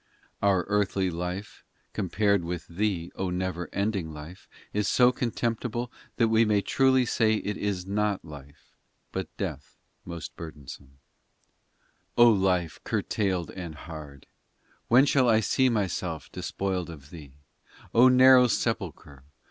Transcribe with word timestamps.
VI 0.41 0.47
Our 0.47 0.65
earthly 0.67 1.11
life, 1.11 1.63
Compared 1.93 2.43
with 2.43 2.65
thee, 2.67 3.11
O 3.13 3.29
never 3.29 3.69
ending 3.71 4.11
life, 4.11 4.49
Is 4.73 4.87
so 4.87 5.11
contemptible 5.11 5.91
That 6.15 6.29
we 6.29 6.43
may 6.43 6.61
truly 6.61 7.05
say 7.05 7.35
it 7.35 7.55
is 7.55 7.85
not 7.85 8.25
life, 8.25 8.73
But 9.11 9.27
death 9.37 9.77
most 10.03 10.35
burdensome! 10.35 10.97
20 12.15 12.15
306 12.15 12.15
POEMS 12.15 12.15
VII 12.17 12.25
O 12.25 12.29
Life 12.47 12.83
curtailed 12.83 13.51
and 13.51 13.75
hard! 13.75 14.25
When 14.87 15.05
shall 15.05 15.29
I 15.29 15.39
see 15.39 15.69
myself 15.69 16.31
despoiled 16.31 16.89
of 16.89 17.11
thee? 17.11 17.33
O 17.93 18.07
narrow 18.07 18.47
sepulchre 18.47 19.23